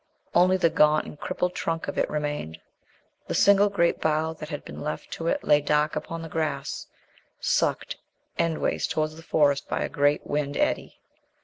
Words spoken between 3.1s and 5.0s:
The single giant bough that had been